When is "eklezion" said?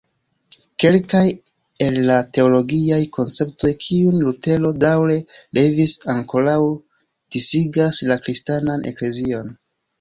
8.95-9.59